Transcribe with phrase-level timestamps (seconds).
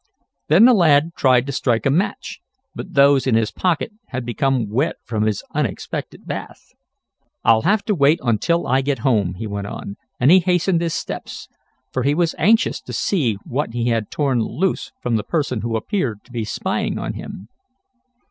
[0.47, 2.39] Then the lad tried to strike a match,
[2.73, 6.71] but those in his pocket had become wet from his unexpected bath.
[7.43, 10.95] "I'll have to wait until I get home," he went on, and he hastened his
[10.95, 11.47] steps,
[11.93, 15.75] for he was anxious to see what he had torn loose from the person who
[15.75, 17.49] appeared to be spying on him.